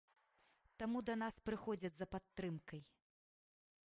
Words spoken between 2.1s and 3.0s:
падтрымкай.